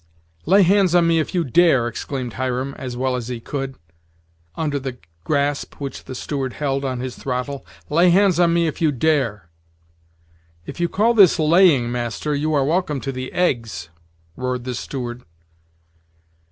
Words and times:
"Lay 0.47 0.63
hands 0.63 0.95
on 0.95 1.05
me 1.05 1.19
if 1.19 1.35
you 1.35 1.43
dare!" 1.43 1.87
exclaimed 1.87 2.33
Hiram, 2.33 2.73
as 2.75 2.97
well 2.97 3.15
as 3.15 3.27
he 3.27 3.39
could, 3.39 3.75
under 4.55 4.79
the 4.79 4.97
grasp 5.23 5.75
which 5.75 6.05
the 6.05 6.15
steward 6.15 6.53
held 6.53 6.83
on 6.83 7.01
his 7.01 7.15
throttle 7.15 7.63
"lay 7.87 8.09
hands 8.09 8.39
on 8.39 8.51
me 8.51 8.65
if 8.65 8.81
you 8.81 8.91
dare!" 8.91 9.51
"If 10.65 10.79
you 10.79 10.89
call 10.89 11.13
this 11.13 11.37
laying, 11.37 11.91
master, 11.91 12.33
you 12.33 12.51
are 12.55 12.65
welcome 12.65 12.99
to 13.01 13.11
the 13.11 13.31
eggs," 13.31 13.89
roared 14.35 14.63
the 14.63 14.73
steward. 14.73 15.21